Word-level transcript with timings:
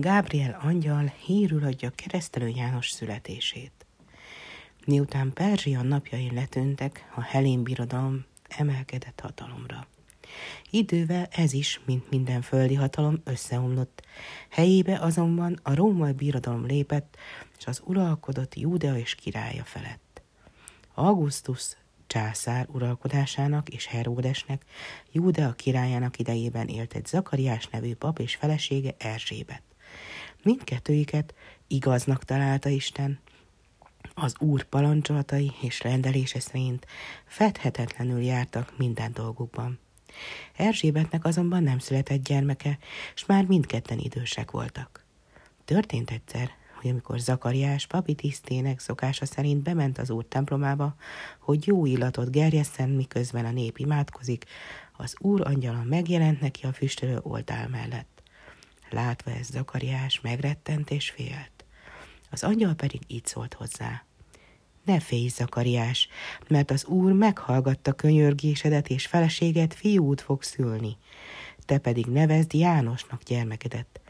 Gábriel 0.00 0.58
angyal 0.62 1.12
hírül 1.24 1.64
adja 1.64 1.90
keresztelő 1.90 2.48
János 2.48 2.90
születését. 2.90 3.86
Miután 4.86 5.32
Perzsia 5.32 5.82
napjain 5.82 6.34
letűntek, 6.34 7.10
a 7.14 7.20
Helén 7.20 7.62
birodalom 7.62 8.24
emelkedett 8.48 9.20
hatalomra. 9.20 9.86
Idővel 10.70 11.28
ez 11.30 11.52
is, 11.52 11.80
mint 11.84 12.10
minden 12.10 12.42
földi 12.42 12.74
hatalom, 12.74 13.20
összeomlott. 13.24 14.02
Helyébe 14.48 14.98
azonban 14.98 15.58
a 15.62 15.74
római 15.74 16.12
birodalom 16.12 16.66
lépett, 16.66 17.16
és 17.58 17.66
az 17.66 17.82
uralkodott 17.84 18.54
Júdea 18.54 18.96
és 18.96 19.14
királya 19.14 19.64
felett. 19.64 20.22
Augustus 20.94 21.76
császár 22.06 22.66
uralkodásának 22.68 23.68
és 23.68 23.86
Heródesnek, 23.86 24.64
Júdea 25.12 25.52
királyának 25.52 26.18
idejében 26.18 26.68
élt 26.68 26.94
egy 26.94 27.06
Zakariás 27.06 27.66
nevű 27.66 27.94
pap 27.94 28.18
és 28.18 28.34
felesége 28.34 28.94
Erzsébet. 28.98 29.62
Mindkettőiket 30.42 31.34
igaznak 31.66 32.24
találta 32.24 32.68
Isten, 32.68 33.18
az 34.14 34.34
úr 34.38 34.64
parancsolatai 34.64 35.52
és 35.62 35.82
rendelése 35.82 36.40
szerint 36.40 36.86
fedhetetlenül 37.26 38.20
jártak 38.20 38.72
minden 38.76 39.12
dolgukban. 39.12 39.78
Erzsébetnek 40.56 41.24
azonban 41.24 41.62
nem 41.62 41.78
született 41.78 42.24
gyermeke, 42.24 42.78
és 43.14 43.26
már 43.26 43.44
mindketten 43.44 43.98
idősek 43.98 44.50
voltak. 44.50 45.04
Történt 45.64 46.10
egyszer, 46.10 46.50
hogy 46.80 46.90
amikor 46.90 47.18
Zakariás 47.18 47.86
papi 47.86 48.14
tisztének 48.14 48.80
szokása 48.80 49.26
szerint 49.26 49.62
bement 49.62 49.98
az 49.98 50.10
úr 50.10 50.24
templomába, 50.24 50.94
hogy 51.38 51.66
jó 51.66 51.86
illatot 51.86 52.30
gerjesszen, 52.30 52.88
miközben 52.88 53.44
a 53.44 53.50
nép 53.50 53.78
imádkozik, 53.78 54.44
az 54.96 55.16
úr 55.18 55.40
angyala 55.46 55.82
megjelent 55.82 56.40
neki 56.40 56.66
a 56.66 56.72
füstölő 56.72 57.18
oltál 57.22 57.68
mellett. 57.68 58.19
Látva 58.90 59.30
ez 59.30 59.46
Zakariás 59.46 60.20
megrettent 60.20 60.90
és 60.90 61.10
félt. 61.10 61.64
Az 62.30 62.42
angyal 62.42 62.74
pedig 62.74 63.00
így 63.06 63.26
szólt 63.26 63.54
hozzá. 63.54 64.04
Ne 64.84 65.00
félj, 65.00 65.28
Zakariás, 65.28 66.08
mert 66.48 66.70
az 66.70 66.84
úr 66.84 67.12
meghallgatta 67.12 67.92
könyörgésedet, 67.92 68.88
és 68.88 69.06
feleséget 69.06 69.74
fiút 69.74 70.20
fog 70.20 70.42
szülni. 70.42 70.96
Te 71.64 71.78
pedig 71.78 72.06
nevezd 72.06 72.54
Jánosnak 72.54 73.22
gyermekedet. 73.22 74.00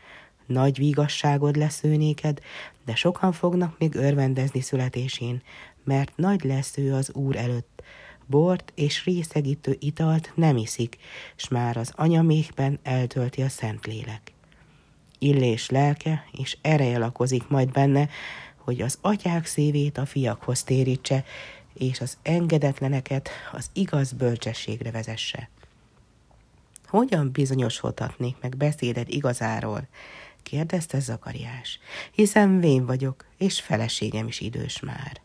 Nagy 0.47 0.79
vigasságod 0.79 1.57
lesz 1.57 1.85
ő 1.85 2.15
de 2.85 2.95
sokan 2.95 3.33
fognak 3.33 3.79
még 3.79 3.95
örvendezni 3.95 4.61
születésén, 4.61 5.43
mert 5.85 6.17
nagy 6.17 6.45
lesz 6.45 6.77
ő 6.77 6.95
az 6.95 7.13
úr 7.13 7.37
előtt. 7.37 7.83
Bort 8.27 8.73
és 8.75 9.05
részegítő 9.05 9.77
italt 9.81 10.33
nem 10.35 10.57
iszik, 10.57 10.97
s 11.37 11.49
már 11.49 11.77
az 11.77 11.93
anyamékben 11.97 12.79
eltölti 12.83 13.43
a 13.43 13.49
Szentlélek. 13.49 14.33
Illés 15.23 15.69
lelke 15.69 16.25
és 16.33 16.57
ereje 16.61 16.99
lakozik 16.99 17.49
majd 17.49 17.71
benne, 17.71 18.09
hogy 18.57 18.83
az 18.83 18.99
atyák 19.01 19.47
szívét 19.47 19.99
a 19.99 20.07
fiakhoz 20.07 20.63
térítse, 20.63 21.25
és 21.75 22.01
az 22.01 22.17
engedetleneket 22.23 23.29
az 23.53 23.71
igaz 23.73 24.13
bölcsességre 24.13 24.91
vezesse. 24.91 25.49
Hogyan 26.87 27.31
bizonyosodhatnék 27.33 28.37
meg 28.41 28.57
beszéded 28.57 29.09
igazáról? 29.09 29.89
kérdezte 30.43 31.01
Zakariás, 31.01 31.79
hiszen 32.13 32.61
vén 32.61 32.87
vagyok, 32.87 33.25
és 33.39 33.61
feleségem 33.61 34.27
is 34.27 34.41
idős 34.41 34.81
már. 34.81 35.21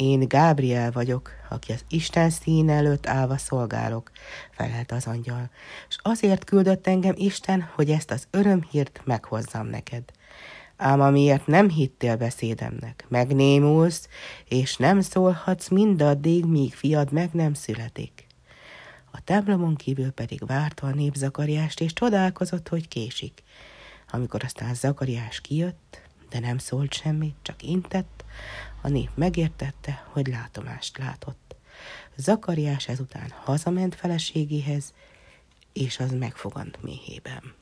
Én 0.00 0.28
Gábriel 0.28 0.90
vagyok, 0.90 1.30
aki 1.48 1.72
az 1.72 1.84
Isten 1.88 2.30
szín 2.30 2.70
előtt 2.70 3.06
állva 3.06 3.36
szolgálok, 3.36 4.10
felelt 4.50 4.92
az 4.92 5.06
angyal, 5.06 5.50
és 5.88 5.96
azért 6.02 6.44
küldött 6.44 6.86
engem 6.86 7.14
Isten, 7.16 7.68
hogy 7.74 7.90
ezt 7.90 8.10
az 8.10 8.26
örömhírt 8.30 9.00
meghozzam 9.04 9.66
neked. 9.66 10.02
Ám 10.76 11.00
amiért 11.00 11.46
nem 11.46 11.68
hittél 11.68 12.16
beszédemnek, 12.16 13.04
megnémulsz, 13.08 14.08
és 14.44 14.76
nem 14.76 15.00
szólhatsz 15.00 15.68
mindaddig, 15.68 16.44
míg 16.44 16.74
fiad 16.74 17.12
meg 17.12 17.30
nem 17.32 17.54
születik. 17.54 18.26
A 19.10 19.24
templomon 19.24 19.74
kívül 19.74 20.10
pedig 20.10 20.46
várta 20.46 20.86
a 20.86 20.94
nép 20.94 21.14
Zakariást, 21.14 21.80
és 21.80 21.92
csodálkozott, 21.92 22.68
hogy 22.68 22.88
késik. 22.88 23.42
Amikor 24.10 24.44
aztán 24.44 24.74
Zakariás 24.74 25.40
kijött, 25.40 26.00
de 26.30 26.38
nem 26.38 26.58
szólt 26.58 26.92
semmit, 26.94 27.34
csak 27.42 27.62
intett, 27.62 28.24
a 28.82 28.88
nép 28.88 29.10
megértette, 29.14 30.04
hogy 30.08 30.26
látomást 30.26 30.98
látott. 30.98 31.56
Zakariás 32.16 32.88
ezután 32.88 33.32
hazament 33.44 33.94
feleségéhez, 33.94 34.94
és 35.72 35.98
az 35.98 36.12
megfogant 36.12 36.82
méhében. 36.82 37.54